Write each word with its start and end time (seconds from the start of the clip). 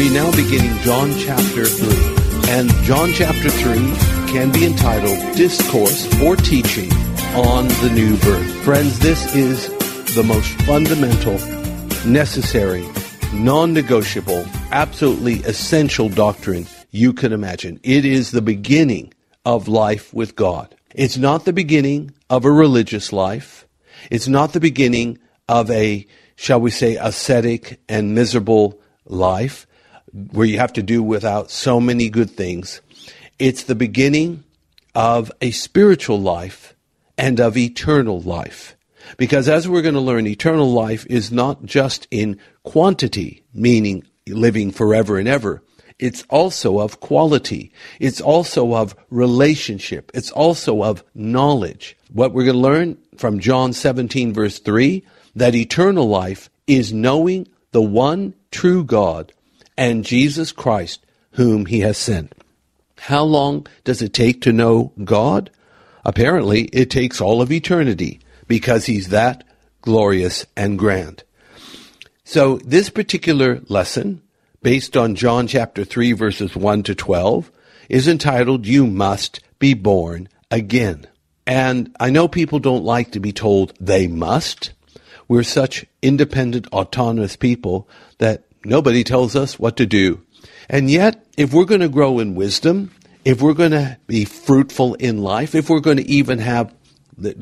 We 0.00 0.08
now 0.08 0.30
beginning 0.30 0.78
John 0.78 1.12
chapter 1.18 1.66
3. 1.66 2.48
And 2.48 2.70
John 2.84 3.12
chapter 3.12 3.50
3 3.50 3.74
can 4.32 4.50
be 4.50 4.64
entitled 4.64 5.36
Discourse 5.36 6.08
or 6.22 6.36
Teaching 6.36 6.90
on 7.34 7.68
the 7.68 7.90
New 7.94 8.16
Birth. 8.20 8.50
Friends, 8.64 8.98
this 9.00 9.36
is 9.36 9.68
the 10.14 10.22
most 10.22 10.48
fundamental, 10.62 11.34
necessary, 12.10 12.88
non 13.34 13.74
negotiable, 13.74 14.46
absolutely 14.72 15.40
essential 15.40 16.08
doctrine 16.08 16.66
you 16.90 17.12
can 17.12 17.34
imagine. 17.34 17.78
It 17.82 18.06
is 18.06 18.30
the 18.30 18.40
beginning 18.40 19.12
of 19.44 19.68
life 19.68 20.14
with 20.14 20.34
God. 20.34 20.74
It's 20.94 21.18
not 21.18 21.44
the 21.44 21.52
beginning 21.52 22.14
of 22.30 22.46
a 22.46 22.50
religious 22.50 23.12
life. 23.12 23.66
It's 24.10 24.28
not 24.28 24.54
the 24.54 24.60
beginning 24.60 25.18
of 25.46 25.70
a, 25.70 26.06
shall 26.36 26.62
we 26.62 26.70
say, 26.70 26.96
ascetic 26.96 27.82
and 27.86 28.14
miserable 28.14 28.80
life 29.04 29.66
where 30.12 30.46
you 30.46 30.58
have 30.58 30.72
to 30.74 30.82
do 30.82 31.02
without 31.02 31.50
so 31.50 31.80
many 31.80 32.08
good 32.08 32.30
things. 32.30 32.80
It's 33.38 33.64
the 33.64 33.74
beginning 33.74 34.44
of 34.94 35.30
a 35.40 35.50
spiritual 35.50 36.20
life 36.20 36.74
and 37.16 37.40
of 37.40 37.56
eternal 37.56 38.20
life. 38.20 38.76
Because 39.16 39.48
as 39.48 39.68
we're 39.68 39.82
going 39.82 39.94
to 39.94 40.00
learn, 40.00 40.26
eternal 40.26 40.70
life 40.70 41.06
is 41.08 41.32
not 41.32 41.64
just 41.64 42.06
in 42.10 42.38
quantity, 42.62 43.42
meaning 43.52 44.04
living 44.26 44.70
forever 44.70 45.18
and 45.18 45.28
ever. 45.28 45.62
It's 45.98 46.24
also 46.30 46.80
of 46.80 47.00
quality. 47.00 47.72
It's 47.98 48.20
also 48.20 48.74
of 48.74 48.96
relationship. 49.10 50.10
It's 50.14 50.30
also 50.30 50.82
of 50.82 51.04
knowledge. 51.14 51.96
What 52.12 52.32
we're 52.32 52.44
going 52.44 52.56
to 52.56 52.60
learn 52.60 52.98
from 53.16 53.38
John 53.38 53.72
17 53.72 54.32
verse 54.32 54.58
3, 54.58 55.04
that 55.36 55.54
eternal 55.54 56.08
life 56.08 56.48
is 56.66 56.92
knowing 56.92 57.46
the 57.72 57.82
one 57.82 58.34
true 58.50 58.82
God 58.82 59.32
and 59.76 60.04
Jesus 60.04 60.52
Christ, 60.52 61.04
whom 61.32 61.66
he 61.66 61.80
has 61.80 61.98
sent. 61.98 62.32
How 62.98 63.22
long 63.22 63.66
does 63.84 64.02
it 64.02 64.12
take 64.12 64.42
to 64.42 64.52
know 64.52 64.92
God? 65.04 65.50
Apparently, 66.04 66.64
it 66.64 66.90
takes 66.90 67.20
all 67.20 67.40
of 67.40 67.50
eternity 67.50 68.20
because 68.46 68.86
he's 68.86 69.08
that 69.08 69.44
glorious 69.82 70.46
and 70.56 70.78
grand. 70.78 71.24
So, 72.24 72.58
this 72.58 72.90
particular 72.90 73.60
lesson, 73.68 74.22
based 74.62 74.96
on 74.96 75.14
John 75.14 75.46
chapter 75.46 75.84
3, 75.84 76.12
verses 76.12 76.54
1 76.54 76.82
to 76.84 76.94
12, 76.94 77.50
is 77.88 78.06
entitled, 78.06 78.66
You 78.66 78.86
Must 78.86 79.40
Be 79.58 79.74
Born 79.74 80.28
Again. 80.50 81.06
And 81.46 81.94
I 81.98 82.10
know 82.10 82.28
people 82.28 82.58
don't 82.58 82.84
like 82.84 83.12
to 83.12 83.20
be 83.20 83.32
told 83.32 83.72
they 83.80 84.06
must. 84.06 84.72
We're 85.26 85.42
such 85.42 85.86
independent, 86.02 86.68
autonomous 86.68 87.36
people 87.36 87.88
that 88.18 88.44
Nobody 88.64 89.04
tells 89.04 89.34
us 89.36 89.58
what 89.58 89.76
to 89.78 89.86
do. 89.86 90.22
And 90.68 90.90
yet, 90.90 91.26
if 91.36 91.52
we're 91.52 91.64
going 91.64 91.80
to 91.80 91.88
grow 91.88 92.18
in 92.18 92.34
wisdom, 92.34 92.92
if 93.24 93.42
we're 93.42 93.54
going 93.54 93.72
to 93.72 93.98
be 94.06 94.24
fruitful 94.24 94.94
in 94.94 95.22
life, 95.22 95.54
if 95.54 95.68
we're 95.68 95.80
going 95.80 95.96
to 95.96 96.08
even 96.08 96.38
have, 96.38 96.74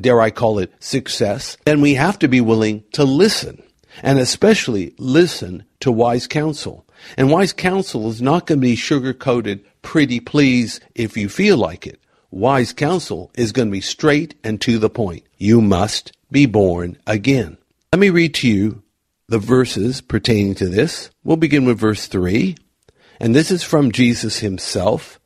dare 0.00 0.20
I 0.20 0.30
call 0.30 0.58
it, 0.58 0.72
success, 0.80 1.56
then 1.64 1.80
we 1.80 1.94
have 1.94 2.18
to 2.20 2.28
be 2.28 2.40
willing 2.40 2.84
to 2.92 3.04
listen. 3.04 3.62
And 4.02 4.18
especially 4.18 4.94
listen 4.98 5.64
to 5.80 5.90
wise 5.90 6.26
counsel. 6.26 6.86
And 7.16 7.30
wise 7.30 7.52
counsel 7.52 8.08
is 8.08 8.22
not 8.22 8.46
going 8.46 8.60
to 8.60 8.66
be 8.66 8.76
sugar 8.76 9.12
coated, 9.12 9.64
pretty 9.82 10.20
please 10.20 10.80
if 10.94 11.16
you 11.16 11.28
feel 11.28 11.56
like 11.56 11.86
it. 11.86 12.00
Wise 12.30 12.72
counsel 12.72 13.30
is 13.34 13.52
going 13.52 13.68
to 13.68 13.72
be 13.72 13.80
straight 13.80 14.34
and 14.44 14.60
to 14.60 14.78
the 14.78 14.90
point. 14.90 15.24
You 15.36 15.60
must 15.60 16.12
be 16.30 16.46
born 16.46 16.98
again. 17.06 17.56
Let 17.92 18.00
me 18.00 18.10
read 18.10 18.34
to 18.34 18.48
you 18.48 18.82
the 19.28 19.38
verses 19.38 20.00
pertaining 20.00 20.54
to 20.56 20.68
this. 20.68 21.10
We'll 21.22 21.36
begin 21.36 21.66
with 21.66 21.78
verse 21.78 22.06
3. 22.06 22.56
And 23.20 23.34
this 23.34 23.50
is 23.50 23.62
from 23.62 23.92
Jesus 23.92 24.38
himself, 24.38 25.20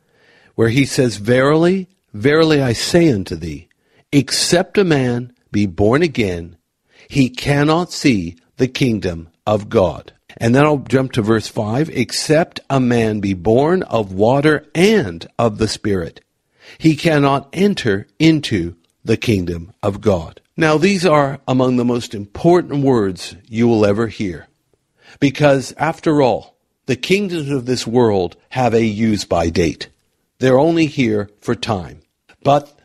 where 0.55 0.69
he 0.69 0.85
says, 0.85 1.17
Verily, 1.17 1.87
verily 2.13 2.61
I 2.61 2.73
say 2.73 3.11
unto 3.11 3.35
thee, 3.35 3.69
except 4.11 4.77
a 4.77 4.83
man 4.83 5.33
be 5.51 5.65
born 5.65 6.01
again, 6.01 6.57
he 7.07 7.29
cannot 7.29 7.91
see 7.91 8.37
the 8.57 8.67
kingdom 8.67 9.29
of 9.45 9.69
God. 9.69 10.13
And 10.37 10.53
then 10.55 10.65
I'll 10.65 10.77
jump 10.77 11.11
to 11.13 11.21
verse 11.21 11.47
5 11.47 11.89
except 11.89 12.59
a 12.69 12.79
man 12.79 13.19
be 13.19 13.33
born 13.33 13.83
of 13.83 14.13
water 14.13 14.65
and 14.73 15.25
of 15.37 15.57
the 15.59 15.67
Spirit, 15.67 16.21
he 16.77 16.95
cannot 16.95 17.49
enter 17.53 18.07
into 18.19 18.75
the 19.03 19.17
kingdom 19.17 19.71
of 19.83 20.01
God. 20.01 20.41
Now, 20.55 20.77
these 20.77 21.03
are 21.03 21.39
among 21.47 21.77
the 21.77 21.85
most 21.85 22.13
important 22.13 22.83
words 22.83 23.35
you 23.47 23.67
will 23.67 23.85
ever 23.85 24.07
hear. 24.07 24.47
Because, 25.19 25.73
after 25.77 26.21
all, 26.21 26.55
the 26.85 26.95
kingdoms 26.95 27.49
of 27.49 27.65
this 27.65 27.87
world 27.87 28.35
have 28.49 28.73
a 28.75 28.85
use 28.85 29.25
by 29.25 29.49
date. 29.49 29.89
They're 30.37 30.59
only 30.59 30.85
here 30.85 31.31
for 31.41 31.55
time. 31.55 32.01
But 32.43 32.77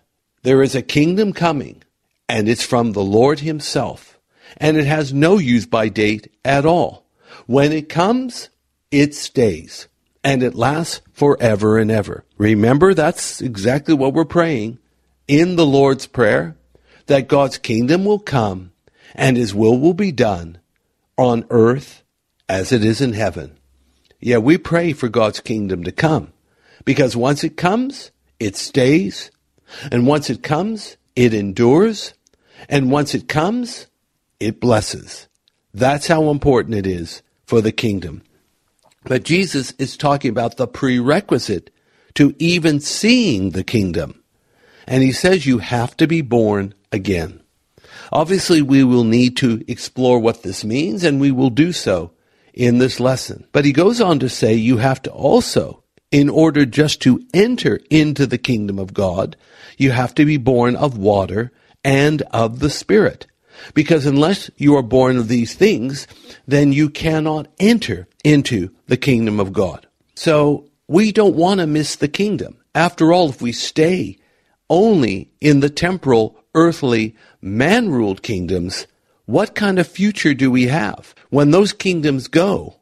there 0.44 0.62
is 0.62 0.74
a 0.74 0.82
kingdom 0.82 1.34
coming, 1.34 1.82
and 2.26 2.48
it's 2.48 2.62
from 2.62 2.92
the 2.92 3.02
Lord 3.02 3.40
Himself, 3.40 4.18
and 4.56 4.78
it 4.78 4.86
has 4.86 5.12
no 5.12 5.36
use 5.36 5.66
by 5.66 5.88
date 5.88 6.32
at 6.44 6.64
all. 6.64 7.04
When 7.46 7.72
it 7.72 7.90
comes, 7.90 8.48
it 8.90 9.14
stays, 9.14 9.88
and 10.24 10.42
it 10.42 10.54
lasts 10.54 11.02
forever 11.12 11.76
and 11.76 11.90
ever. 11.90 12.24
Remember, 12.38 12.94
that's 12.94 13.42
exactly 13.42 13.92
what 13.92 14.14
we're 14.14 14.24
praying 14.24 14.78
in 15.26 15.56
the 15.56 15.66
Lord's 15.66 16.06
Prayer 16.06 16.56
that 17.08 17.28
God's 17.28 17.58
kingdom 17.58 18.04
will 18.04 18.18
come 18.18 18.72
and 19.14 19.36
his 19.36 19.54
will 19.54 19.78
will 19.78 19.94
be 19.94 20.12
done 20.12 20.58
on 21.16 21.44
earth 21.50 22.04
as 22.48 22.72
it 22.72 22.84
is 22.84 23.00
in 23.00 23.12
heaven. 23.12 23.58
Yeah, 24.20 24.38
we 24.38 24.56
pray 24.56 24.92
for 24.92 25.08
God's 25.08 25.40
kingdom 25.40 25.84
to 25.84 25.92
come 25.92 26.32
because 26.84 27.16
once 27.16 27.44
it 27.44 27.56
comes, 27.56 28.10
it 28.40 28.56
stays. 28.56 29.30
And 29.92 30.06
once 30.06 30.30
it 30.30 30.42
comes, 30.42 30.96
it 31.14 31.34
endures. 31.34 32.14
And 32.68 32.90
once 32.90 33.14
it 33.14 33.28
comes, 33.28 33.86
it 34.40 34.60
blesses. 34.60 35.28
That's 35.74 36.06
how 36.06 36.30
important 36.30 36.74
it 36.74 36.86
is 36.86 37.22
for 37.44 37.60
the 37.60 37.72
kingdom. 37.72 38.22
But 39.04 39.24
Jesus 39.24 39.72
is 39.72 39.96
talking 39.96 40.30
about 40.30 40.56
the 40.56 40.66
prerequisite 40.66 41.70
to 42.14 42.34
even 42.38 42.80
seeing 42.80 43.50
the 43.50 43.64
kingdom. 43.64 44.22
And 44.86 45.02
he 45.02 45.12
says 45.12 45.46
you 45.46 45.58
have 45.58 45.96
to 45.98 46.06
be 46.06 46.22
born 46.22 46.74
again. 46.92 47.42
Obviously, 48.12 48.62
we 48.62 48.84
will 48.84 49.04
need 49.04 49.36
to 49.38 49.62
explore 49.68 50.18
what 50.18 50.42
this 50.42 50.64
means, 50.64 51.04
and 51.04 51.20
we 51.20 51.30
will 51.30 51.50
do 51.50 51.72
so 51.72 52.12
in 52.54 52.78
this 52.78 52.98
lesson. 52.98 53.46
But 53.52 53.64
he 53.64 53.72
goes 53.72 54.00
on 54.00 54.18
to 54.20 54.28
say 54.28 54.54
you 54.54 54.78
have 54.78 55.02
to 55.02 55.10
also, 55.10 55.82
in 56.10 56.28
order 56.28 56.64
just 56.64 57.02
to 57.02 57.22
enter 57.34 57.80
into 57.90 58.26
the 58.26 58.38
kingdom 58.38 58.78
of 58.78 58.94
God, 58.94 59.36
you 59.76 59.90
have 59.90 60.14
to 60.16 60.24
be 60.24 60.36
born 60.36 60.74
of 60.76 60.96
water 60.96 61.52
and 61.84 62.22
of 62.32 62.60
the 62.60 62.70
Spirit. 62.70 63.26
Because 63.74 64.06
unless 64.06 64.50
you 64.56 64.76
are 64.76 64.82
born 64.82 65.16
of 65.16 65.28
these 65.28 65.54
things, 65.54 66.06
then 66.46 66.72
you 66.72 66.88
cannot 66.88 67.48
enter 67.58 68.08
into 68.24 68.70
the 68.86 68.96
kingdom 68.96 69.40
of 69.40 69.52
God. 69.52 69.86
So 70.14 70.68
we 70.86 71.12
don't 71.12 71.36
want 71.36 71.60
to 71.60 71.66
miss 71.66 71.96
the 71.96 72.08
kingdom. 72.08 72.56
After 72.74 73.12
all, 73.12 73.30
if 73.30 73.42
we 73.42 73.52
stay 73.52 74.18
only 74.70 75.30
in 75.40 75.60
the 75.60 75.70
temporal 75.70 76.38
earthly, 76.54 77.14
man 77.40 77.88
ruled 77.90 78.22
kingdoms, 78.22 78.86
what 79.26 79.54
kind 79.54 79.78
of 79.78 79.86
future 79.86 80.34
do 80.34 80.50
we 80.50 80.68
have? 80.68 81.14
When 81.30 81.50
those 81.50 81.72
kingdoms 81.72 82.28
go, 82.28 82.76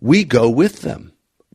we 0.00 0.24
go 0.24 0.50
with 0.50 0.82
them. 0.82 1.12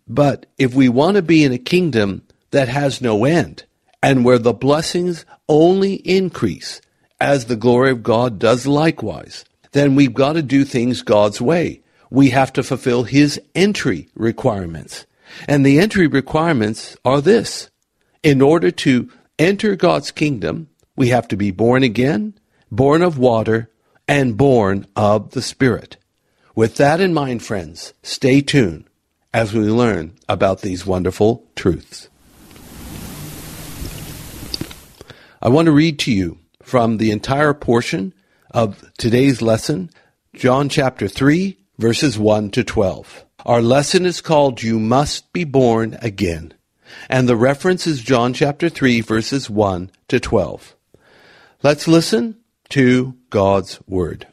But 0.07 0.45
if 0.57 0.73
we 0.73 0.89
want 0.89 1.15
to 1.15 1.21
be 1.21 1.43
in 1.43 1.51
a 1.51 1.57
kingdom 1.57 2.23
that 2.51 2.67
has 2.67 3.01
no 3.01 3.23
end, 3.23 3.65
and 4.03 4.25
where 4.25 4.39
the 4.39 4.53
blessings 4.53 5.25
only 5.47 5.95
increase, 5.95 6.81
as 7.19 7.45
the 7.45 7.55
glory 7.55 7.91
of 7.91 8.01
God 8.03 8.39
does 8.39 8.65
likewise, 8.65 9.45
then 9.73 9.95
we've 9.95 10.13
got 10.13 10.33
to 10.33 10.41
do 10.41 10.65
things 10.65 11.03
God's 11.03 11.39
way. 11.39 11.81
We 12.09 12.31
have 12.31 12.51
to 12.53 12.63
fulfill 12.63 13.03
His 13.03 13.39
entry 13.55 14.09
requirements. 14.15 15.05
And 15.47 15.65
the 15.65 15.79
entry 15.79 16.07
requirements 16.07 16.97
are 17.05 17.21
this. 17.21 17.69
In 18.23 18.41
order 18.41 18.71
to 18.71 19.09
enter 19.41 19.75
God's 19.75 20.11
kingdom, 20.11 20.69
we 20.95 21.09
have 21.09 21.27
to 21.29 21.37
be 21.37 21.51
born 21.51 21.83
again, 21.83 22.35
born 22.71 23.01
of 23.01 23.17
water, 23.17 23.69
and 24.07 24.37
born 24.37 24.85
of 24.95 25.31
the 25.31 25.41
Spirit. 25.41 25.97
With 26.55 26.75
that 26.75 27.01
in 27.01 27.13
mind, 27.13 27.43
friends, 27.43 27.93
stay 28.03 28.41
tuned 28.41 28.85
as 29.33 29.53
we 29.53 29.61
learn 29.61 30.13
about 30.27 30.61
these 30.61 30.85
wonderful 30.85 31.47
truths. 31.55 32.09
I 35.41 35.49
want 35.49 35.65
to 35.65 35.71
read 35.71 35.97
to 35.99 36.11
you 36.11 36.37
from 36.61 36.97
the 36.97 37.11
entire 37.11 37.53
portion 37.53 38.13
of 38.51 38.91
today's 38.97 39.41
lesson, 39.41 39.89
John 40.35 40.69
chapter 40.69 41.07
3, 41.07 41.57
verses 41.79 42.19
1 42.19 42.51
to 42.51 42.63
12. 42.63 43.25
Our 43.45 43.61
lesson 43.61 44.05
is 44.05 44.21
called 44.21 44.61
You 44.61 44.77
Must 44.77 45.33
Be 45.33 45.45
Born 45.45 45.97
Again, 46.01 46.53
and 47.09 47.27
the 47.27 47.35
reference 47.35 47.87
is 47.87 48.01
John 48.01 48.33
chapter 48.33 48.69
3, 48.69 49.01
verses 49.01 49.49
1 49.49 49.91
to 50.07 50.19
12. 50.19 50.75
Let's 51.63 51.87
listen 51.87 52.37
to 52.69 53.15
God's 53.29 53.79
Word. 53.87 54.27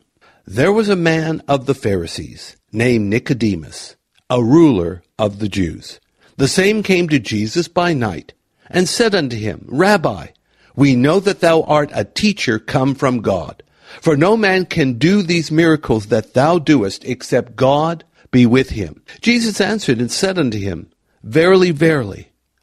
There 0.46 0.72
was 0.72 0.88
a 0.88 0.96
man 0.96 1.42
of 1.46 1.66
the 1.66 1.74
Pharisees 1.74 2.56
named 2.72 3.06
Nicodemus, 3.06 3.96
a 4.30 4.42
ruler 4.42 5.02
of 5.18 5.38
the 5.38 5.48
Jews. 5.48 6.00
The 6.36 6.48
same 6.48 6.82
came 6.82 7.08
to 7.08 7.18
Jesus 7.18 7.68
by 7.68 7.92
night 7.92 8.32
and 8.70 8.88
said 8.88 9.14
unto 9.14 9.36
him, 9.36 9.66
Rabbi, 9.68 10.28
we 10.76 10.94
know 10.94 11.20
that 11.20 11.40
thou 11.40 11.62
art 11.62 11.90
a 11.92 12.04
teacher 12.04 12.58
come 12.58 12.94
from 12.94 13.20
God. 13.20 13.62
For 14.00 14.16
no 14.16 14.36
man 14.36 14.66
can 14.66 14.94
do 14.98 15.22
these 15.22 15.50
miracles 15.50 16.06
that 16.06 16.34
thou 16.34 16.58
doest 16.58 17.04
except 17.04 17.56
God 17.56 18.04
be 18.30 18.46
with 18.46 18.70
him. 18.70 19.02
Jesus 19.20 19.60
answered 19.60 19.98
and 19.98 20.12
said 20.12 20.38
unto 20.38 20.58
him, 20.58 20.90
Verily, 21.22 21.72
verily, 21.72 22.30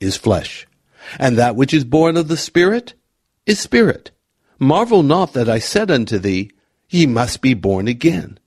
is 0.00 0.16
flesh, 0.16 0.66
and 1.18 1.36
that 1.36 1.56
which 1.56 1.74
is 1.74 1.84
born 1.84 2.16
of 2.16 2.28
the 2.28 2.36
Spirit 2.36 2.94
is 3.46 3.58
spirit. 3.58 4.10
Marvel 4.58 5.02
not 5.02 5.32
that 5.32 5.48
I 5.48 5.58
said 5.58 5.90
unto 5.90 6.18
thee, 6.18 6.50
Ye 6.90 7.06
must 7.06 7.40
be 7.40 7.54
born 7.54 7.88
again. 7.88 8.38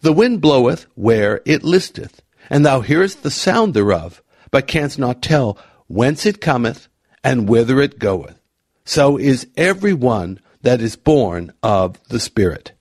The 0.00 0.12
wind 0.12 0.40
bloweth 0.40 0.86
where 0.94 1.40
it 1.44 1.62
listeth, 1.62 2.22
and 2.48 2.64
thou 2.64 2.80
hearest 2.80 3.22
the 3.22 3.30
sound 3.30 3.74
thereof, 3.74 4.22
but 4.50 4.66
canst 4.66 4.98
not 4.98 5.22
tell 5.22 5.58
whence 5.86 6.26
it 6.26 6.40
cometh 6.40 6.88
and 7.22 7.48
whither 7.48 7.80
it 7.80 7.98
goeth 7.98 8.38
so 8.84 9.16
is 9.16 9.46
every 9.56 9.92
one 9.92 10.40
that 10.62 10.80
is 10.80 10.96
born 10.96 11.52
of 11.62 12.02
the 12.08 12.20
Spirit. 12.20 12.72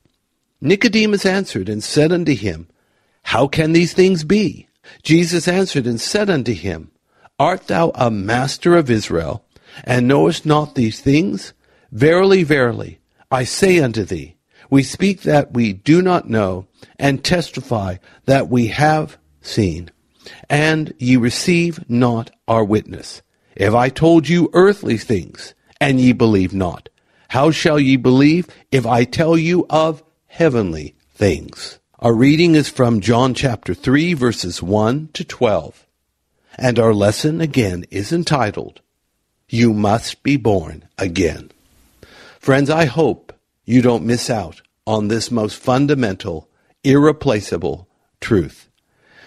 Nicodemus 0.59 1.25
answered 1.25 1.69
and 1.69 1.83
said 1.83 2.11
unto 2.11 2.35
him, 2.35 2.67
How 3.23 3.47
can 3.47 3.73
these 3.73 3.93
things 3.93 4.23
be? 4.23 4.67
Jesus 5.03 5.47
answered 5.47 5.87
and 5.87 5.99
said 5.99 6.29
unto 6.29 6.53
him, 6.53 6.90
Art 7.41 7.65
thou 7.65 7.91
a 7.95 8.11
master 8.11 8.75
of 8.75 8.91
Israel, 8.91 9.43
and 9.83 10.07
knowest 10.07 10.45
not 10.45 10.75
these 10.75 11.01
things? 11.01 11.53
Verily, 11.91 12.43
verily, 12.43 12.99
I 13.31 13.45
say 13.45 13.79
unto 13.79 14.03
thee, 14.03 14.35
we 14.69 14.83
speak 14.83 15.23
that 15.23 15.51
we 15.51 15.73
do 15.73 16.03
not 16.03 16.29
know, 16.29 16.67
and 16.99 17.23
testify 17.23 17.95
that 18.25 18.49
we 18.49 18.67
have 18.67 19.17
seen, 19.41 19.89
and 20.51 20.93
ye 20.99 21.17
receive 21.17 21.83
not 21.89 22.29
our 22.47 22.63
witness. 22.63 23.23
If 23.55 23.73
I 23.73 23.89
told 23.89 24.29
you 24.29 24.51
earthly 24.53 24.99
things, 24.99 25.55
and 25.79 25.99
ye 25.99 26.11
believe 26.11 26.53
not. 26.53 26.89
How 27.29 27.49
shall 27.49 27.79
ye 27.79 27.95
believe 27.95 28.49
if 28.71 28.85
I 28.85 29.03
tell 29.03 29.35
you 29.35 29.65
of 29.67 30.03
heavenly 30.27 30.93
things? 31.15 31.79
Our 31.97 32.13
reading 32.13 32.53
is 32.53 32.69
from 32.69 33.01
John 33.01 33.33
chapter 33.33 33.73
3 33.73 34.13
verses 34.13 34.61
1 34.61 35.09
to 35.13 35.23
12. 35.23 35.87
And 36.61 36.77
our 36.77 36.93
lesson 36.93 37.41
again 37.41 37.85
is 37.89 38.13
entitled, 38.13 38.81
You 39.49 39.73
Must 39.73 40.21
Be 40.21 40.37
Born 40.37 40.87
Again. 40.95 41.49
Friends, 42.39 42.69
I 42.69 42.85
hope 42.85 43.33
you 43.65 43.81
don't 43.81 44.05
miss 44.05 44.29
out 44.29 44.61
on 44.85 45.07
this 45.07 45.31
most 45.31 45.55
fundamental, 45.55 46.51
irreplaceable 46.83 47.89
truth. 48.19 48.69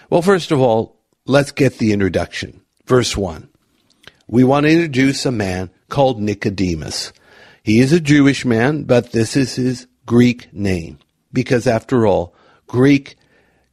Well, 0.09 0.21
first 0.21 0.51
of 0.51 0.61
all, 0.61 1.01
let's 1.25 1.51
get 1.51 1.77
the 1.77 1.91
introduction. 1.91 2.61
Verse 2.85 3.17
1. 3.17 3.49
We 4.29 4.45
want 4.45 4.65
to 4.65 4.71
introduce 4.71 5.25
a 5.25 5.31
man 5.31 5.71
called 5.89 6.21
Nicodemus. 6.21 7.11
He 7.63 7.81
is 7.81 7.91
a 7.91 7.99
Jewish 7.99 8.45
man, 8.45 8.83
but 8.83 9.11
this 9.11 9.35
is 9.35 9.55
his 9.55 9.87
Greek 10.05 10.53
name. 10.53 10.99
Because 11.33 11.67
after 11.67 12.07
all, 12.07 12.33
Greek 12.67 13.17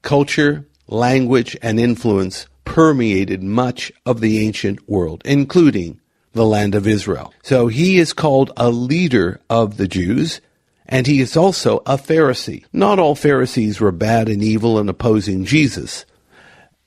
culture, 0.03 0.67
language, 0.88 1.56
and 1.62 1.79
influence 1.79 2.49
permeated 2.72 3.42
much 3.42 3.92
of 4.06 4.20
the 4.20 4.44
ancient 4.44 4.88
world, 4.88 5.22
including 5.24 6.00
the 6.32 6.46
land 6.46 6.74
of 6.74 6.86
Israel. 6.86 7.34
So 7.42 7.66
he 7.66 7.98
is 7.98 8.12
called 8.12 8.50
a 8.56 8.70
leader 8.70 9.40
of 9.50 9.76
the 9.76 9.88
Jews, 9.88 10.40
and 10.86 11.06
he 11.06 11.20
is 11.20 11.36
also 11.36 11.78
a 11.84 11.98
Pharisee. 11.98 12.64
Not 12.72 12.98
all 12.98 13.14
Pharisees 13.14 13.80
were 13.80 13.92
bad 13.92 14.28
and 14.28 14.42
evil 14.42 14.78
and 14.78 14.88
opposing 14.88 15.44
Jesus. 15.44 16.06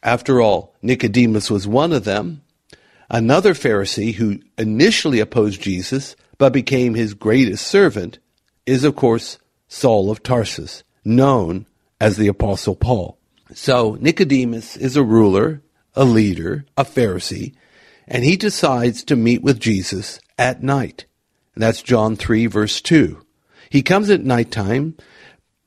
After 0.01 0.41
all, 0.41 0.73
Nicodemus 0.81 1.51
was 1.51 1.67
one 1.67 1.93
of 1.93 2.03
them, 2.03 2.41
Another 3.09 3.53
Pharisee 3.53 4.15
who 4.15 4.39
initially 4.57 5.19
opposed 5.19 5.61
Jesus 5.61 6.15
but 6.37 6.53
became 6.53 6.95
his 6.95 7.13
greatest 7.13 7.67
servant 7.67 8.19
is, 8.65 8.83
of 8.83 8.95
course, 8.95 9.37
Saul 9.67 10.09
of 10.09 10.23
Tarsus, 10.23 10.83
known 11.03 11.65
as 12.01 12.17
the 12.17 12.27
Apostle 12.27 12.75
Paul. 12.75 13.17
So 13.53 13.97
Nicodemus 14.01 14.75
is 14.75 14.97
a 14.97 15.03
ruler, 15.03 15.61
a 15.95 16.05
leader, 16.05 16.65
a 16.77 16.83
Pharisee, 16.83 17.53
and 18.07 18.23
he 18.23 18.35
decides 18.35 19.03
to 19.05 19.15
meet 19.15 19.41
with 19.41 19.59
Jesus 19.59 20.19
at 20.37 20.63
night. 20.63 21.05
And 21.53 21.63
that's 21.63 21.81
John 21.81 22.15
3, 22.15 22.45
verse 22.47 22.81
2. 22.81 23.21
He 23.69 23.81
comes 23.81 24.09
at 24.09 24.23
nighttime. 24.23 24.95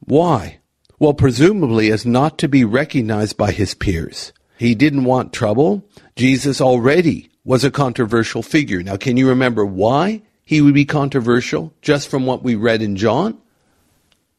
Why? 0.00 0.58
Well, 0.98 1.14
presumably 1.14 1.90
as 1.90 2.06
not 2.06 2.38
to 2.38 2.48
be 2.48 2.64
recognized 2.64 3.36
by 3.36 3.52
his 3.52 3.74
peers. 3.74 4.32
He 4.58 4.74
didn't 4.74 5.04
want 5.04 5.32
trouble. 5.32 5.84
Jesus 6.16 6.60
already 6.60 7.30
was 7.44 7.64
a 7.64 7.70
controversial 7.70 8.42
figure. 8.42 8.82
Now, 8.82 8.96
can 8.96 9.16
you 9.16 9.28
remember 9.28 9.64
why 9.64 10.22
he 10.44 10.60
would 10.60 10.74
be 10.74 10.84
controversial 10.84 11.72
just 11.80 12.08
from 12.08 12.26
what 12.26 12.42
we 12.42 12.54
read 12.54 12.82
in 12.82 12.96
John? 12.96 13.38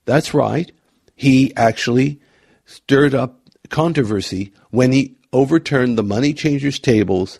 That's 0.05 0.33
right. 0.33 0.71
He 1.15 1.55
actually 1.55 2.19
stirred 2.65 3.15
up 3.15 3.39
controversy 3.69 4.53
when 4.71 4.91
he 4.91 5.17
overturned 5.31 5.97
the 5.97 6.03
money 6.03 6.33
changers' 6.33 6.79
tables 6.79 7.39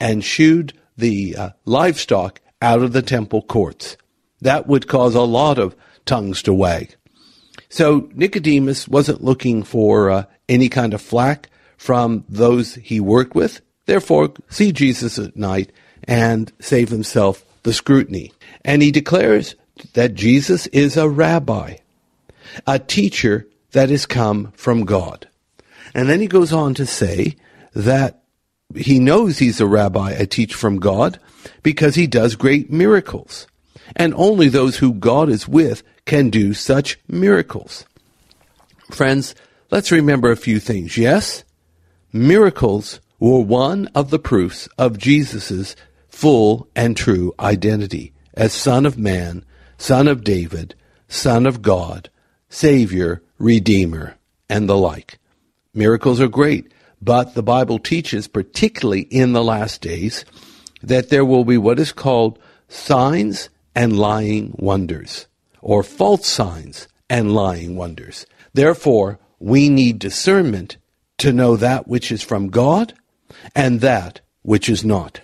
and 0.00 0.24
shooed 0.24 0.72
the 0.96 1.36
uh, 1.36 1.50
livestock 1.64 2.40
out 2.60 2.82
of 2.82 2.92
the 2.92 3.02
temple 3.02 3.42
courts. 3.42 3.96
That 4.40 4.66
would 4.66 4.88
cause 4.88 5.14
a 5.14 5.22
lot 5.22 5.58
of 5.58 5.76
tongues 6.04 6.42
to 6.42 6.54
wag. 6.54 6.96
So 7.68 8.08
Nicodemus 8.14 8.88
wasn't 8.88 9.22
looking 9.22 9.62
for 9.62 10.10
uh, 10.10 10.24
any 10.48 10.68
kind 10.68 10.94
of 10.94 11.02
flack 11.02 11.50
from 11.76 12.24
those 12.28 12.74
he 12.76 13.00
worked 13.00 13.34
with. 13.34 13.60
Therefore, 13.86 14.32
see 14.48 14.72
Jesus 14.72 15.18
at 15.18 15.36
night 15.36 15.72
and 16.04 16.52
save 16.60 16.88
himself 16.88 17.44
the 17.62 17.72
scrutiny. 17.72 18.32
And 18.64 18.82
he 18.82 18.90
declares 18.90 19.54
that 19.94 20.14
Jesus 20.14 20.66
is 20.68 20.96
a 20.96 21.08
rabbi, 21.08 21.76
a 22.66 22.78
teacher 22.78 23.46
that 23.72 23.90
has 23.90 24.06
come 24.06 24.52
from 24.52 24.84
God. 24.84 25.28
And 25.94 26.08
then 26.08 26.20
he 26.20 26.26
goes 26.26 26.52
on 26.52 26.74
to 26.74 26.86
say 26.86 27.36
that 27.74 28.22
he 28.74 28.98
knows 28.98 29.38
he's 29.38 29.60
a 29.60 29.66
rabbi, 29.66 30.16
I 30.18 30.24
teach 30.24 30.54
from 30.54 30.78
God, 30.78 31.18
because 31.62 31.94
he 31.94 32.06
does 32.06 32.36
great 32.36 32.70
miracles. 32.70 33.46
And 33.96 34.12
only 34.14 34.48
those 34.48 34.76
who 34.78 34.92
God 34.92 35.28
is 35.28 35.48
with 35.48 35.82
can 36.04 36.28
do 36.30 36.52
such 36.54 36.98
miracles. 37.08 37.86
Friends, 38.90 39.34
let's 39.70 39.90
remember 39.90 40.30
a 40.30 40.36
few 40.36 40.60
things. 40.60 40.98
Yes, 40.98 41.44
Miracles 42.12 43.00
were 43.20 43.40
one 43.40 43.86
of 43.94 44.08
the 44.08 44.18
proofs 44.18 44.66
of 44.78 44.96
Jesus' 44.96 45.76
full 46.08 46.66
and 46.74 46.96
true 46.96 47.34
identity 47.38 48.14
as 48.32 48.54
Son 48.54 48.86
of 48.86 48.96
Man, 48.96 49.44
Son 49.76 50.08
of 50.08 50.24
David, 50.24 50.74
Son 51.06 51.44
of 51.46 51.60
God, 51.60 52.08
Savior, 52.48 53.22
Redeemer, 53.38 54.16
and 54.48 54.70
the 54.70 54.76
like. 54.76 55.18
Miracles 55.78 56.20
are 56.20 56.26
great, 56.26 56.72
But 57.00 57.34
the 57.34 57.42
Bible 57.42 57.78
teaches, 57.78 58.26
particularly 58.26 59.02
in 59.02 59.32
the 59.32 59.44
last 59.44 59.80
days, 59.80 60.24
that 60.82 61.10
there 61.10 61.24
will 61.24 61.44
be 61.44 61.56
what 61.58 61.78
is 61.78 61.92
called 61.92 62.38
signs 62.68 63.48
and 63.74 63.98
lying 63.98 64.54
wonders, 64.58 65.26
or 65.62 65.82
false 65.82 66.26
signs 66.26 66.88
and 67.08 67.32
lying 67.34 67.76
wonders. 67.76 68.26
Therefore, 68.52 69.18
we 69.38 69.68
need 69.68 69.98
discernment 69.98 70.76
to 71.18 71.32
know 71.32 71.56
that 71.56 71.86
which 71.86 72.10
is 72.10 72.22
from 72.22 72.48
God 72.48 72.94
and 73.54 73.80
that 73.80 74.20
which 74.42 74.68
is 74.68 74.84
not. 74.84 75.20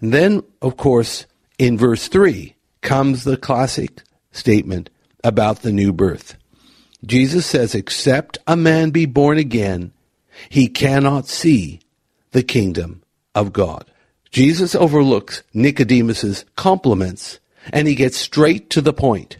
And 0.00 0.14
then, 0.14 0.42
of 0.62 0.76
course, 0.76 1.26
in 1.58 1.76
verse 1.76 2.08
3 2.08 2.54
comes 2.80 3.24
the 3.24 3.36
classic 3.36 4.02
statement 4.32 4.88
about 5.22 5.60
the 5.60 5.72
new 5.72 5.92
birth. 5.92 6.37
Jesus 7.04 7.46
says, 7.46 7.74
Except 7.74 8.38
a 8.46 8.56
man 8.56 8.90
be 8.90 9.06
born 9.06 9.38
again, 9.38 9.92
he 10.48 10.68
cannot 10.68 11.28
see 11.28 11.80
the 12.32 12.42
kingdom 12.42 13.02
of 13.34 13.52
God. 13.52 13.90
Jesus 14.30 14.74
overlooks 14.74 15.42
Nicodemus's 15.54 16.44
compliments 16.56 17.40
and 17.72 17.88
he 17.88 17.94
gets 17.94 18.16
straight 18.16 18.70
to 18.70 18.80
the 18.80 18.92
point. 18.92 19.38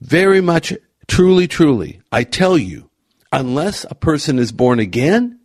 Very 0.00 0.40
much, 0.40 0.72
truly, 1.06 1.48
truly, 1.48 2.00
I 2.12 2.24
tell 2.24 2.58
you, 2.58 2.90
unless 3.32 3.84
a 3.88 3.94
person 3.94 4.38
is 4.38 4.52
born 4.52 4.78
again, 4.78 5.40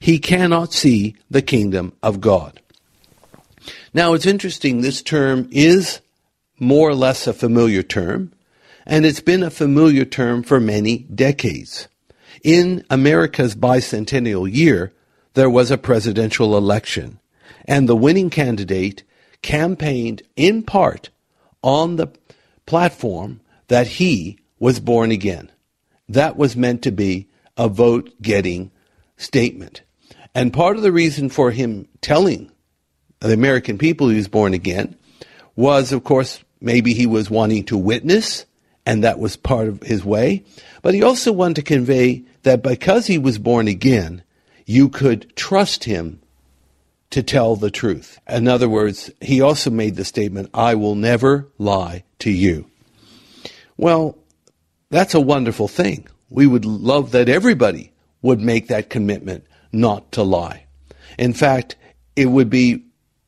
he 0.00 0.18
cannot 0.18 0.72
see 0.72 1.16
the 1.30 1.42
kingdom 1.42 1.92
of 2.02 2.20
God. 2.20 2.60
Now, 3.94 4.14
it's 4.14 4.26
interesting, 4.26 4.80
this 4.80 5.02
term 5.02 5.48
is 5.50 6.00
more 6.58 6.88
or 6.88 6.94
less 6.94 7.26
a 7.26 7.32
familiar 7.32 7.82
term, 7.82 8.32
and 8.86 9.04
it's 9.04 9.20
been 9.20 9.42
a 9.42 9.50
familiar 9.50 10.04
term 10.04 10.42
for 10.42 10.60
many 10.60 10.98
decades. 10.98 11.88
In 12.42 12.84
America's 12.88 13.56
bicentennial 13.56 14.50
year, 14.52 14.92
there 15.34 15.50
was 15.50 15.70
a 15.70 15.78
presidential 15.78 16.56
election, 16.56 17.18
and 17.66 17.88
the 17.88 17.96
winning 17.96 18.30
candidate 18.30 19.02
campaigned 19.42 20.22
in 20.36 20.62
part 20.62 21.10
on 21.62 21.96
the 21.96 22.08
platform 22.64 23.40
that 23.68 23.86
he 23.86 24.38
was 24.58 24.80
born 24.80 25.10
again. 25.10 25.50
That 26.08 26.36
was 26.36 26.56
meant 26.56 26.82
to 26.82 26.92
be 26.92 27.28
a 27.56 27.68
vote 27.68 28.10
getting 28.22 28.70
statement. 29.16 29.82
And 30.34 30.52
part 30.52 30.76
of 30.76 30.82
the 30.82 30.92
reason 30.92 31.28
for 31.28 31.50
him 31.50 31.88
telling 32.00 32.52
the 33.20 33.32
American 33.32 33.78
people 33.78 34.08
he 34.08 34.16
was 34.16 34.28
born 34.28 34.54
again 34.54 34.96
was, 35.56 35.92
of 35.92 36.04
course, 36.04 36.44
maybe 36.60 36.92
he 36.94 37.06
was 37.06 37.30
wanting 37.30 37.64
to 37.64 37.76
witness, 37.78 38.44
and 38.86 39.02
that 39.02 39.18
was 39.18 39.36
part 39.36 39.66
of 39.66 39.82
his 39.82 40.04
way. 40.04 40.44
But 40.80 40.94
he 40.94 41.02
also 41.02 41.32
wanted 41.32 41.56
to 41.56 41.62
convey 41.62 42.24
that 42.44 42.62
because 42.62 43.08
he 43.08 43.18
was 43.18 43.38
born 43.38 43.66
again, 43.66 44.22
you 44.64 44.88
could 44.88 45.34
trust 45.36 45.84
him 45.84 46.20
to 47.10 47.22
tell 47.22 47.56
the 47.56 47.70
truth. 47.70 48.18
In 48.28 48.48
other 48.48 48.68
words, 48.68 49.10
he 49.20 49.40
also 49.40 49.70
made 49.70 49.96
the 49.96 50.04
statement, 50.04 50.50
I 50.54 50.76
will 50.76 50.94
never 50.94 51.48
lie 51.58 52.04
to 52.20 52.30
you. 52.30 52.66
Well, 53.76 54.16
that's 54.90 55.14
a 55.14 55.20
wonderful 55.20 55.68
thing. 55.68 56.06
We 56.30 56.46
would 56.46 56.64
love 56.64 57.10
that 57.12 57.28
everybody 57.28 57.92
would 58.22 58.40
make 58.40 58.68
that 58.68 58.90
commitment 58.90 59.44
not 59.72 60.12
to 60.12 60.22
lie. 60.22 60.66
In 61.18 61.32
fact, 61.32 61.76
it 62.14 62.26
would 62.26 62.50
be 62.50 62.84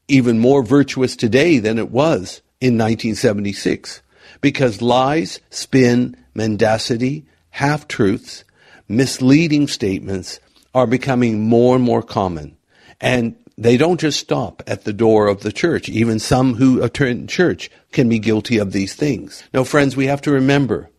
even 0.09 0.39
more 0.39 0.63
virtuous 0.63 1.17
today 1.17 1.59
than 1.59 1.79
it 1.79 1.91
was 1.91 2.43
in 2.61 2.79
1976 2.79 4.03
because 4.41 4.83
lies, 4.83 5.41
spin, 5.51 6.17
mendacity, 6.35 7.25
half 7.51 7.89
truths, 7.89 8.45
misleading 8.89 9.69
statements 9.69 10.41
are 10.75 10.87
becoming 10.87 11.49
more 11.49 11.75
and 11.77 11.85
more 11.85 12.03
common. 12.03 12.57
And 13.01 13.37
they 13.57 13.77
don't 13.77 14.01
just 14.01 14.21
stop 14.21 14.63
at 14.67 14.85
the 14.85 14.93
door 14.93 15.27
of 15.27 15.43
the 15.43 15.53
church. 15.53 15.89
Even 15.89 16.19
some 16.19 16.55
who 16.55 16.83
attend 16.83 17.29
church 17.29 17.71
can 17.91 18.09
be 18.09 18.21
guilty 18.21 18.59
of 18.59 18.73
these 18.73 18.95
things. 18.95 19.43
Now, 19.53 19.65
friends, 19.65 19.97
we 19.97 20.07
have 20.07 20.23
to 20.23 20.31
remember 20.31 20.91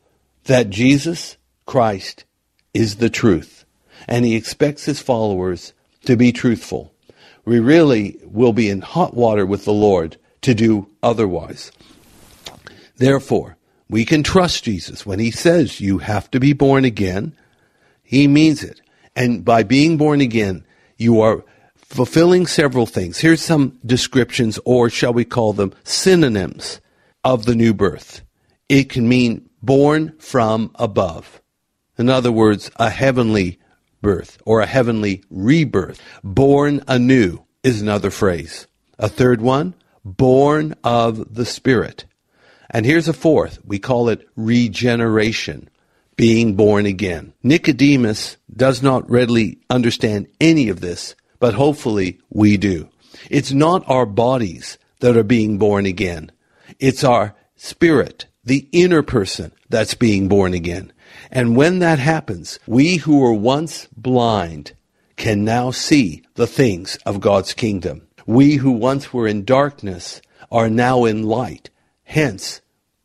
that 0.45 0.69
Jesus 0.69 1.37
Christ 1.65 2.25
is 2.73 2.97
the 2.97 3.09
truth 3.09 3.65
and 4.07 4.25
he 4.25 4.35
expects 4.35 4.85
his 4.85 4.99
followers 5.01 5.73
to 6.05 6.15
be 6.15 6.31
truthful. 6.31 6.93
We 7.45 7.59
really 7.59 8.17
will 8.23 8.53
be 8.53 8.69
in 8.69 8.81
hot 8.81 9.13
water 9.13 9.45
with 9.45 9.65
the 9.65 9.73
Lord 9.73 10.17
to 10.41 10.53
do 10.53 10.87
otherwise. 11.01 11.71
Therefore, 12.99 13.57
we 13.89 14.05
can 14.05 14.21
trust 14.21 14.65
Jesus 14.65 15.05
when 15.05 15.19
he 15.19 15.31
says 15.31 15.81
you 15.81 15.97
have 15.97 16.29
to 16.31 16.39
be 16.39 16.53
born 16.53 16.85
again. 16.85 17.35
He 18.03 18.27
means 18.27 18.63
it. 18.63 18.81
And 19.15 19.43
by 19.43 19.63
being 19.63 19.97
born 19.97 20.21
again, 20.21 20.65
you 20.97 21.21
are 21.21 21.43
fulfilling 21.75 22.45
several 22.45 22.85
things. 22.85 23.17
Here's 23.17 23.41
some 23.41 23.79
descriptions, 23.83 24.59
or 24.63 24.89
shall 24.89 25.13
we 25.13 25.25
call 25.25 25.53
them 25.53 25.73
synonyms, 25.83 26.81
of 27.23 27.45
the 27.45 27.55
new 27.55 27.73
birth. 27.73 28.21
It 28.69 28.89
can 28.89 29.07
mean 29.07 29.49
born 29.61 30.15
from 30.19 30.71
above. 30.75 31.41
In 31.97 32.09
other 32.09 32.31
words, 32.31 32.69
a 32.77 32.89
heavenly 32.89 33.59
birth 34.01 34.41
or 34.45 34.61
a 34.61 34.65
heavenly 34.65 35.23
rebirth. 35.29 36.01
Born 36.23 36.81
anew 36.87 37.43
is 37.63 37.81
another 37.81 38.11
phrase. 38.11 38.67
A 38.97 39.09
third 39.09 39.41
one, 39.41 39.73
born 40.05 40.75
of 40.83 41.33
the 41.33 41.45
Spirit. 41.45 42.05
And 42.69 42.85
here's 42.85 43.07
a 43.07 43.13
fourth. 43.13 43.59
We 43.65 43.79
call 43.79 44.09
it 44.09 44.27
regeneration, 44.35 45.69
being 46.15 46.55
born 46.55 46.85
again. 46.85 47.33
Nicodemus 47.43 48.37
does 48.55 48.83
not 48.83 49.09
readily 49.09 49.57
understand 49.69 50.27
any 50.39 50.69
of 50.69 50.81
this, 50.81 51.15
but 51.39 51.53
hopefully 51.53 52.19
we 52.29 52.57
do. 52.57 52.89
It's 53.29 53.51
not 53.51 53.89
our 53.89 54.05
bodies 54.05 54.77
that 54.99 55.17
are 55.17 55.23
being 55.23 55.57
born 55.57 55.85
again. 55.85 56.31
It's 56.79 57.03
our 57.03 57.35
spirit, 57.55 58.25
the 58.43 58.67
inner 58.71 59.01
person 59.01 59.51
that's 59.69 59.93
being 59.93 60.27
born 60.27 60.53
again. 60.53 60.91
And 61.31 61.55
when 61.55 61.79
that 61.79 61.99
happens, 61.99 62.59
we 62.67 62.97
who 62.97 63.19
were 63.19 63.33
once 63.33 63.87
blind 63.95 64.73
can 65.15 65.43
now 65.43 65.71
see 65.71 66.23
the 66.35 66.47
things 66.47 66.97
of 67.05 67.19
God's 67.19 67.53
kingdom. 67.53 68.07
We 68.25 68.55
who 68.55 68.71
once 68.71 69.11
were 69.13 69.27
in 69.27 69.43
darkness 69.43 70.21
are 70.51 70.69
now 70.69 71.05
in 71.05 71.23
light. 71.23 71.69
Hence, 72.09 72.61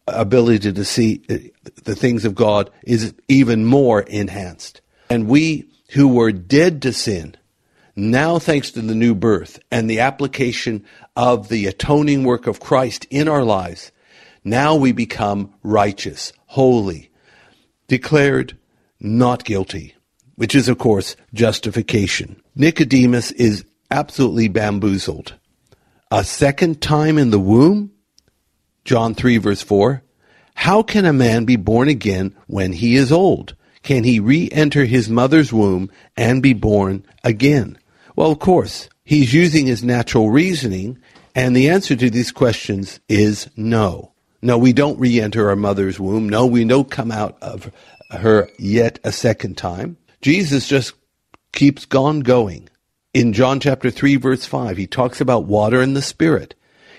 ability 0.09 0.73
to 0.73 0.83
see 0.83 1.21
uh, 1.29 1.37
the 1.85 1.95
things 1.95 2.25
of 2.25 2.35
God 2.35 2.71
is 2.85 3.13
even 3.29 3.67
more 3.67 4.01
enhanced. 4.01 4.81
And 5.11 5.29
we 5.29 5.69
who 5.91 6.09
were 6.09 6.33
dead 6.33 6.81
to 6.83 6.93
sin, 6.95 7.37
now 7.95 8.39
thanks 8.39 8.71
to 8.71 8.81
the 8.81 8.95
new 8.95 9.15
birth 9.15 9.59
and 9.71 9.91
the 9.91 10.01
application 10.01 10.87
of 11.17 11.51
the 11.51 11.67
atoning 11.67 12.25
work 12.25 12.47
of 12.47 12.61
Christ 12.61 13.07
in 13.11 13.29
our 13.29 13.45
lives, 13.45 13.93
now 14.43 14.75
we 14.75 14.93
become 14.93 15.53
righteous, 15.63 16.33
holy, 16.47 17.11
declared 17.89 18.57
not 19.01 19.45
guilty, 19.45 19.95
which 20.37 20.55
is, 20.55 20.67
of 20.67 20.79
course, 20.79 21.15
justification. 21.35 22.41
Nicodemus 22.57 23.33
is 23.33 23.67
absolutely 23.91 24.49
bamboozled. 24.49 25.35
A 26.11 26.25
second 26.25 26.81
time 26.81 27.19
in 27.19 27.29
the 27.29 27.39
womb? 27.39 27.91
John 28.85 29.15
3, 29.15 29.39
verse 29.39 29.63
4. 29.63 30.03
How 30.55 30.83
can 30.83 31.05
a 31.05 31.13
man 31.13 31.45
be 31.45 31.57
born 31.57 31.89
again 31.89 32.35
when 32.47 32.73
he 32.73 32.97
is 32.97 33.11
old? 33.11 33.55
Can 33.83 34.05
he 34.05 34.21
re 34.21 34.49
enter 34.53 34.85
his 34.85 35.09
mother's 35.09 35.53
womb 35.53 35.91
and 36.17 36.43
be 36.43 36.53
born 36.53 37.05
again? 37.23 37.79
Well, 38.17 38.31
of 38.31 38.39
course, 38.39 38.89
he's 39.05 39.35
using 39.35 39.67
his 39.67 39.83
natural 39.83 40.31
reasoning, 40.31 40.99
and 41.35 41.55
the 41.55 41.69
answer 41.69 41.97
to 41.97 42.11
these 42.11 42.33
questions 42.33 43.01
is 43.09 43.49
no. 43.57 44.13
No, 44.41 44.59
we 44.59 44.73
don't 44.73 44.99
re 44.99 45.21
enter 45.21 45.49
our 45.49 45.57
mother's 45.57 45.99
womb. 45.99 46.29
No, 46.29 46.47
we 46.47 46.65
don't 46.65 46.91
come 46.91 47.11
out 47.11 47.37
of 47.43 47.71
her 48.11 48.49
yet 48.59 49.01
a 49.03 49.13
second 49.13 49.57
time. 49.57 49.97
Jesus 50.21 50.69
just 50.69 50.95
keeps 51.53 51.87
on 51.95 52.21
going. 52.21 52.69
In 53.13 53.33
John 53.33 53.61
chapter 53.61 53.91
3, 53.91 54.17
verse 54.17 54.45
5, 54.45 54.77
he 54.77 54.87
talks 54.87 55.21
about 55.21 55.45
water 55.45 55.81
and 55.81 55.97
the 55.97 56.03
Spirit. 56.03 56.55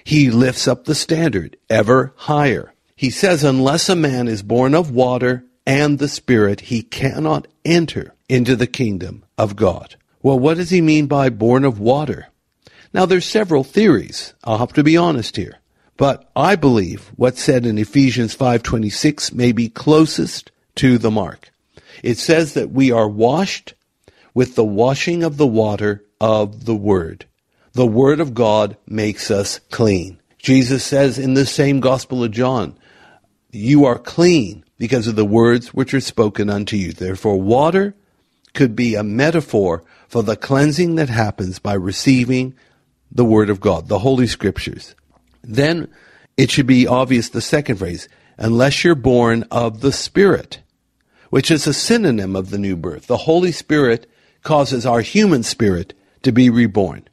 He 0.06 0.30
lifts 0.30 0.68
up 0.68 0.86
the 0.86 0.94
standard 0.94 1.58
ever 1.68 2.14
higher. 2.16 2.74
He 2.96 3.10
says, 3.10 3.44
unless 3.44 3.90
a 3.90 3.96
man 3.96 4.28
is 4.28 4.44
born 4.44 4.76
of 4.76 4.92
water 4.92 5.44
and 5.66 5.98
the 5.98 6.08
Spirit, 6.08 6.62
he 6.62 6.84
cannot 6.84 7.48
enter 7.66 8.14
into 8.30 8.56
the 8.56 8.68
kingdom 8.68 9.26
of 9.36 9.56
God. 9.56 9.96
Well, 10.22 10.38
what 10.38 10.58
does 10.58 10.70
he 10.70 10.80
mean 10.80 11.08
by 11.08 11.30
born 11.30 11.66
of 11.66 11.80
water? 11.80 12.28
Now, 12.94 13.08
there's 13.08 13.26
several 13.26 13.64
theories. 13.64 14.36
I'll 14.44 14.60
have 14.60 14.74
to 14.74 14.84
be 14.84 14.96
honest 14.96 15.38
here. 15.38 15.58
But 15.98 16.30
I 16.36 16.56
believe 16.56 17.12
what's 17.16 17.42
said 17.42 17.66
in 17.66 17.80
Ephesians 17.80 18.36
5:26 18.36 19.34
may 19.34 19.52
be 19.52 19.70
closest 19.70 20.52
to 20.76 21.00
the 21.00 21.12
mark. 21.12 21.52
It 22.04 22.20
says 22.20 22.54
that 22.54 22.72
we 22.72 22.92
are 22.92 23.10
washed 23.10 23.74
with 24.36 24.54
the 24.54 24.66
washing 24.66 25.24
of 25.24 25.38
the 25.38 25.48
water 25.48 26.04
of 26.22 26.66
the 26.66 26.76
word. 26.76 27.26
The 27.76 27.86
word 27.86 28.22
of 28.22 28.34
God 28.34 28.78
makes 28.88 29.30
us 29.30 29.60
clean. 29.70 30.22
Jesus 30.38 30.82
says 30.82 31.20
in 31.20 31.34
the 31.34 31.46
same 31.46 31.82
gospel 31.82 32.24
of 32.24 32.32
John, 32.32 32.78
you 33.52 33.84
are 33.84 34.00
clean 34.00 34.64
because 34.78 35.08
of 35.08 35.18
the 35.18 35.26
words 35.26 35.74
which 35.74 35.94
are 35.94 36.00
spoken 36.00 36.50
unto 36.50 36.78
you. 36.78 36.94
Therefore 36.94 37.40
water 37.40 37.94
could 38.54 38.78
be 38.78 38.96
a 38.96 39.04
metaphor 39.04 39.84
for 40.08 40.24
the 40.24 40.38
cleansing 40.38 40.96
that 40.96 41.10
happens 41.10 41.60
by 41.60 41.74
receiving 41.74 42.54
the 43.12 43.26
Word 43.26 43.50
of 43.50 43.60
God, 43.60 43.90
the 43.90 44.00
Holy 44.00 44.28
Scriptures. 44.28 44.96
Then 45.44 45.90
it 46.38 46.52
should 46.52 46.68
be 46.68 46.88
obvious 46.88 47.28
the 47.28 47.42
second 47.42 47.76
phrase, 47.76 48.08
unless 48.38 48.86
you're 48.86 48.96
born 48.96 49.44
of 49.52 49.82
the 49.82 49.92
Spirit, 49.92 50.60
which 51.30 51.52
is 51.52 51.68
a 51.68 51.74
synonym 51.74 52.38
of 52.38 52.52
the 52.52 52.58
new 52.58 52.78
birth. 52.78 53.08
The 53.08 53.18
Holy 53.18 53.52
Spirit 53.52 54.10
causes 54.44 54.86
our 54.86 55.02
human 55.02 55.44
spirit 55.44 55.94
to 56.24 56.32
be 56.32 56.50
reborn. 56.50 57.06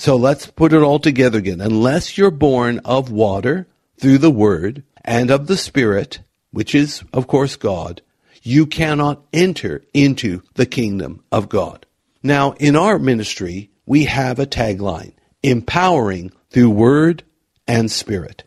So 0.00 0.16
let's 0.16 0.46
put 0.46 0.72
it 0.72 0.80
all 0.80 0.98
together 0.98 1.36
again. 1.36 1.60
Unless 1.60 2.16
you're 2.16 2.30
born 2.30 2.78
of 2.86 3.12
water 3.12 3.68
through 4.00 4.16
the 4.16 4.30
Word 4.30 4.82
and 5.04 5.30
of 5.30 5.46
the 5.46 5.58
Spirit, 5.58 6.20
which 6.52 6.74
is, 6.74 7.04
of 7.12 7.26
course, 7.26 7.56
God, 7.56 8.00
you 8.42 8.64
cannot 8.64 9.22
enter 9.34 9.82
into 9.92 10.40
the 10.54 10.64
kingdom 10.64 11.22
of 11.30 11.50
God. 11.50 11.84
Now, 12.22 12.52
in 12.52 12.76
our 12.76 12.98
ministry, 12.98 13.72
we 13.84 14.06
have 14.06 14.38
a 14.38 14.46
tagline 14.46 15.12
empowering 15.42 16.32
through 16.48 16.70
Word 16.70 17.22
and 17.68 17.90
Spirit. 17.90 18.44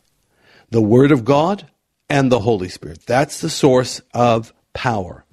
The 0.71 0.81
Word 0.81 1.11
of 1.11 1.23
God 1.23 1.69
and 2.09 2.31
the 2.31 2.39
Holy 2.39 2.69
Spirit. 2.69 3.05
That's 3.05 3.41
the 3.41 3.49
source 3.51 4.01
of 4.11 4.51
power. 4.73 5.23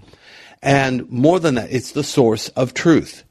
And 0.63 1.11
more 1.11 1.41
than 1.41 1.55
that, 1.55 1.73
it's 1.73 1.93
the 1.93 2.05
source 2.05 2.51
of 2.51 2.75
truth. 2.75 3.25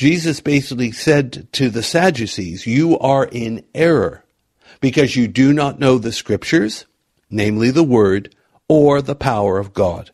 Jesus 0.00 0.40
basically 0.40 0.92
said 0.92 1.46
to 1.52 1.68
the 1.68 1.82
Sadducees, 1.82 2.66
You 2.66 2.98
are 3.00 3.26
in 3.26 3.66
error 3.74 4.24
because 4.80 5.14
you 5.14 5.28
do 5.28 5.52
not 5.52 5.78
know 5.78 5.98
the 5.98 6.10
Scriptures, 6.10 6.86
namely 7.28 7.70
the 7.70 7.84
Word, 7.84 8.34
or 8.66 9.02
the 9.02 9.14
power 9.14 9.58
of 9.58 9.74
God. 9.74 10.10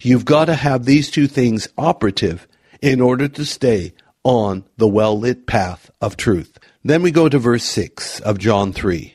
You've 0.00 0.24
got 0.24 0.46
to 0.46 0.54
have 0.54 0.86
these 0.86 1.10
two 1.10 1.26
things 1.26 1.68
operative 1.76 2.48
in 2.80 3.02
order 3.02 3.28
to 3.28 3.44
stay 3.44 3.92
on 4.24 4.64
the 4.78 4.88
well 4.88 5.20
lit 5.20 5.46
path 5.46 5.90
of 6.00 6.16
truth. 6.16 6.58
Then 6.82 7.02
we 7.02 7.10
go 7.10 7.28
to 7.28 7.38
verse 7.38 7.64
6 7.64 8.20
of 8.20 8.38
John 8.38 8.72
3. 8.72 9.14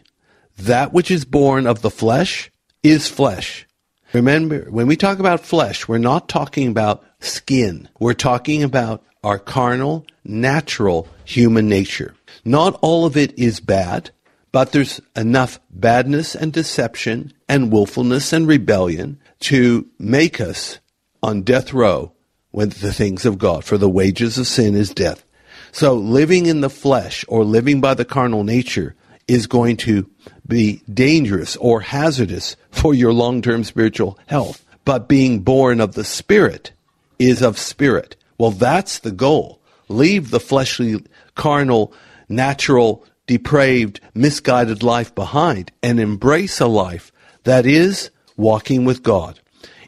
That 0.60 0.94
which 0.94 1.10
is 1.10 1.26
born 1.26 1.66
of 1.66 1.82
the 1.82 1.90
flesh 1.90 2.52
is 2.84 3.08
flesh. 3.08 3.66
Remember, 4.14 4.68
when 4.70 4.86
we 4.86 4.96
talk 4.96 5.18
about 5.18 5.40
flesh, 5.40 5.88
we're 5.88 5.98
not 5.98 6.30
talking 6.30 6.68
about 6.68 7.04
skin. 7.20 7.90
We're 8.00 8.14
talking 8.14 8.62
about 8.62 9.04
our 9.24 9.40
carnal, 9.40 10.06
natural 10.24 11.08
human 11.26 11.70
nature. 11.70 12.16
Not 12.46 12.78
all 12.82 13.06
of 13.06 13.16
it 13.16 13.38
is 13.38 13.60
bad, 13.60 14.12
but 14.52 14.72
there's 14.72 15.02
enough 15.16 15.60
badness 15.72 16.36
and 16.36 16.54
deception 16.54 17.34
and 17.48 17.72
willfulness 17.72 18.34
and 18.34 18.48
rebellion 18.48 19.20
to 19.42 19.88
make 19.98 20.40
us 20.40 20.80
on 21.22 21.42
death 21.42 21.74
row 21.74 22.12
with 22.52 22.82
the 22.82 22.94
things 22.94 23.26
of 23.26 23.38
God. 23.38 23.64
For 23.66 23.78
the 23.78 23.90
wages 23.90 24.38
of 24.38 24.48
sin 24.48 24.76
is 24.76 24.92
death. 24.92 25.26
So 25.72 25.96
living 25.96 26.46
in 26.46 26.62
the 26.62 26.70
flesh 26.70 27.26
or 27.28 27.44
living 27.44 27.82
by 27.82 27.96
the 27.96 28.06
carnal 28.06 28.44
nature 28.44 28.96
is 29.28 29.48
going 29.48 29.78
to 29.78 30.10
be 30.46 30.82
dangerous 30.94 31.56
or 31.56 31.82
hazardous 31.82 32.56
for 32.70 32.94
your 32.94 33.14
long 33.14 33.42
term 33.42 33.64
spiritual 33.64 34.20
health. 34.28 34.64
But 34.86 35.08
being 35.08 35.40
born 35.40 35.80
of 35.80 35.96
the 35.96 36.04
Spirit 36.04 36.74
is 37.18 37.42
of 37.42 37.58
spirit. 37.58 38.16
Well, 38.38 38.52
that's 38.52 39.00
the 39.00 39.12
goal. 39.12 39.62
Leave 39.90 40.32
the 40.32 40.40
fleshly, 40.40 41.04
carnal, 41.36 41.94
natural, 42.30 43.06
depraved, 43.28 44.00
misguided 44.14 44.84
life 44.84 45.14
behind 45.16 45.72
and 45.82 46.00
embrace 46.00 46.60
a 46.60 46.68
life 46.68 47.12
that 47.44 47.66
is 47.66 48.10
walking 48.38 48.86
with 48.86 49.04
God. 49.04 49.40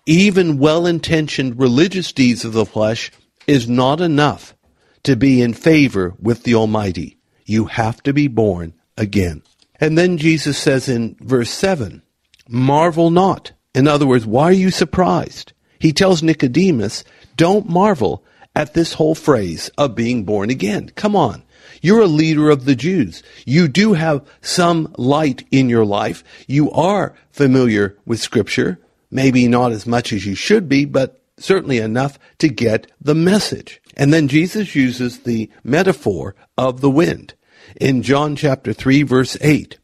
Even 0.06 0.60
well 0.60 0.86
intentioned 0.86 1.60
religious 1.60 2.12
deeds 2.12 2.46
of 2.46 2.54
the 2.54 2.66
flesh 2.66 3.12
is 3.48 3.68
not 3.68 4.02
enough 4.02 4.56
to 5.04 5.16
be 5.16 5.42
in 5.42 5.54
favor 5.54 6.14
with 6.20 6.44
the 6.44 6.56
Almighty. 6.56 7.18
You 7.46 7.66
have 7.66 8.02
to 8.04 8.14
be 8.14 8.28
born 8.28 8.74
again. 8.98 9.42
And 9.80 9.98
then 9.98 10.18
Jesus 10.18 10.58
says 10.58 10.88
in 10.88 11.16
verse 11.20 11.50
7, 11.50 12.02
marvel 12.48 13.10
not. 13.10 13.52
In 13.74 13.88
other 13.88 14.08
words, 14.08 14.26
why 14.26 14.44
are 14.46 14.54
you 14.54 14.72
surprised? 14.72 15.54
He 15.80 15.92
tells 15.92 16.24
Nicodemus, 16.24 17.04
don't 17.36 17.70
marvel 17.70 18.24
at 18.56 18.74
this 18.74 18.94
whole 18.94 19.16
phrase 19.16 19.70
of 19.78 19.96
being 19.96 20.24
born 20.24 20.50
again. 20.50 20.92
Come 20.96 21.16
on. 21.16 21.44
You're 21.82 22.02
a 22.02 22.08
leader 22.08 22.50
of 22.50 22.66
the 22.66 22.76
Jews. 22.76 23.22
You 23.46 23.68
do 23.68 23.94
have 23.94 24.26
some 24.42 24.94
light 24.98 25.46
in 25.52 25.70
your 25.70 25.86
life. 25.86 26.24
You 26.48 26.72
are 26.72 27.14
familiar 27.32 27.98
with 28.06 28.20
scripture. 28.20 28.80
Maybe 29.12 29.48
not 29.48 29.72
as 29.72 29.86
much 29.86 30.12
as 30.14 30.26
you 30.26 30.36
should 30.36 30.68
be, 30.68 30.86
but 30.86 31.22
certainly 31.38 31.78
enough 31.78 32.18
to 32.40 32.50
get 32.50 32.92
the 33.02 33.16
message. 33.16 33.82
And 33.98 34.14
then 34.14 34.28
Jesus 34.28 34.76
uses 34.76 35.20
the 35.20 35.50
metaphor 35.64 36.36
of 36.58 36.82
the 36.82 36.90
wind 36.90 37.34
in 37.80 38.02
John 38.02 38.36
chapter 38.36 38.74
3 38.74 39.04
verse 39.04 39.38
8. 39.42 39.78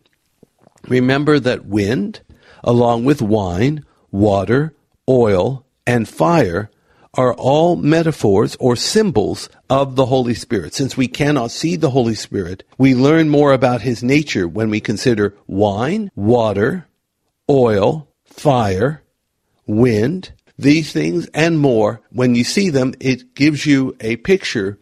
Remember 0.88 1.40
that 1.40 1.66
wind, 1.66 2.22
along 2.64 3.06
with 3.06 3.22
wine, 3.22 3.86
water, 4.12 4.74
oil, 5.08 5.66
and 5.86 6.08
fire 6.08 6.70
are 7.14 7.34
all 7.34 7.76
metaphors 7.76 8.56
or 8.60 8.76
symbols 8.76 9.50
of 9.70 9.96
the 9.96 10.06
Holy 10.06 10.34
Spirit. 10.34 10.74
Since 10.74 10.96
we 10.96 11.08
cannot 11.08 11.52
see 11.52 11.76
the 11.76 11.90
Holy 11.90 12.16
Spirit, 12.16 12.64
we 12.78 12.96
learn 12.96 13.30
more 13.30 13.52
about 13.52 13.82
his 13.82 14.02
nature 14.02 14.48
when 14.48 14.70
we 14.70 14.80
consider 14.80 15.36
wine, 15.46 16.10
water, 16.16 16.88
oil, 17.50 18.08
fire, 18.24 19.04
wind, 19.66 20.32
these 20.58 20.94
things 20.94 21.28
and 21.34 21.60
more. 21.60 22.02
When 22.12 22.36
you 22.36 22.44
see 22.44 22.70
them, 22.70 22.94
it 23.00 23.36
gives 23.36 23.66
you 23.66 23.96
a 24.00 24.16
picture 24.18 24.80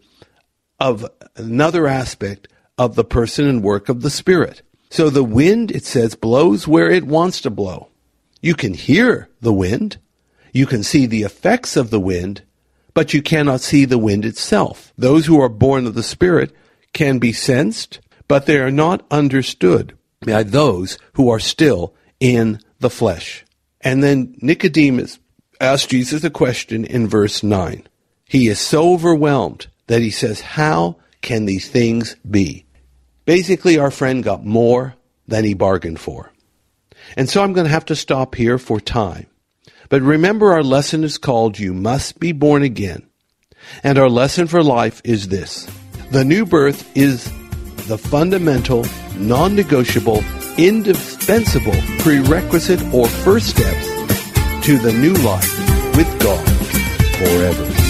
of 0.78 1.04
another 1.36 1.88
aspect 1.88 2.46
of 2.78 2.94
the 2.94 3.04
person 3.04 3.46
and 3.46 3.62
work 3.62 3.88
of 3.88 4.02
the 4.02 4.10
Spirit. 4.10 4.62
So 4.88 5.10
the 5.10 5.24
wind, 5.24 5.70
it 5.70 5.84
says, 5.84 6.14
blows 6.14 6.66
where 6.66 6.90
it 6.90 7.04
wants 7.04 7.40
to 7.42 7.50
blow. 7.50 7.88
You 8.40 8.54
can 8.54 8.74
hear 8.74 9.28
the 9.40 9.52
wind. 9.52 9.98
You 10.52 10.66
can 10.66 10.82
see 10.82 11.06
the 11.06 11.22
effects 11.22 11.76
of 11.76 11.90
the 11.90 12.00
wind, 12.00 12.42
but 12.94 13.14
you 13.14 13.22
cannot 13.22 13.60
see 13.60 13.84
the 13.84 13.98
wind 13.98 14.24
itself. 14.24 14.92
Those 14.96 15.26
who 15.26 15.40
are 15.40 15.48
born 15.48 15.86
of 15.86 15.94
the 15.94 16.02
Spirit 16.02 16.52
can 16.92 17.18
be 17.18 17.32
sensed, 17.32 18.00
but 18.28 18.46
they 18.46 18.58
are 18.58 18.70
not 18.70 19.06
understood 19.10 19.96
by 20.26 20.42
those 20.42 20.98
who 21.14 21.28
are 21.28 21.40
still 21.40 21.94
in 22.18 22.60
the 22.80 22.90
flesh. 22.90 23.44
And 23.80 24.02
then 24.02 24.36
Nicodemus 24.40 25.18
asked 25.60 25.90
Jesus 25.90 26.24
a 26.24 26.30
question 26.30 26.84
in 26.84 27.08
verse 27.08 27.42
9. 27.42 27.86
He 28.24 28.48
is 28.48 28.58
so 28.58 28.92
overwhelmed 28.92 29.66
that 29.86 30.02
he 30.02 30.10
says, 30.10 30.40
How 30.40 30.96
can 31.22 31.46
these 31.46 31.68
things 31.68 32.16
be? 32.28 32.66
Basically, 33.24 33.78
our 33.78 33.90
friend 33.90 34.22
got 34.22 34.44
more 34.44 34.94
than 35.26 35.44
he 35.44 35.54
bargained 35.54 36.00
for. 36.00 36.32
And 37.16 37.28
so 37.28 37.42
I'm 37.42 37.52
going 37.52 37.66
to 37.66 37.72
have 37.72 37.86
to 37.86 37.96
stop 37.96 38.34
here 38.34 38.58
for 38.58 38.80
time. 38.80 39.26
But 39.90 40.02
remember, 40.02 40.52
our 40.52 40.62
lesson 40.62 41.02
is 41.02 41.18
called 41.18 41.58
You 41.58 41.74
Must 41.74 42.18
Be 42.20 42.30
Born 42.30 42.62
Again. 42.62 43.02
And 43.82 43.98
our 43.98 44.08
lesson 44.08 44.46
for 44.46 44.62
life 44.62 45.02
is 45.04 45.28
this 45.28 45.66
the 46.10 46.24
new 46.24 46.46
birth 46.46 46.96
is 46.96 47.24
the 47.88 47.98
fundamental, 47.98 48.86
non 49.16 49.54
negotiable, 49.54 50.22
indispensable 50.56 51.76
prerequisite 51.98 52.82
or 52.94 53.08
first 53.08 53.50
steps 53.50 53.86
to 54.64 54.78
the 54.78 54.92
new 54.92 55.14
life 55.14 55.96
with 55.96 56.20
God 56.20 56.46
forever. 57.18 57.89